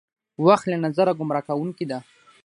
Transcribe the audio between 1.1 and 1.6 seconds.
ګمراه